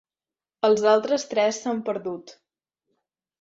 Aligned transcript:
Els 0.69 0.81
altres 0.91 1.25
tres 1.33 1.59
s'han 1.67 1.85
perdut. 1.91 2.35